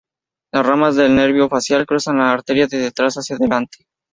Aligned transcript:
Las 0.51 0.65
ramas 0.65 0.95
del 0.95 1.15
nervio 1.15 1.47
facial 1.47 1.85
cruzan 1.85 2.17
la 2.17 2.31
arteria 2.31 2.65
de 2.65 2.79
detrás 2.79 3.13
hacia 3.19 3.35
adelante. 3.35 3.85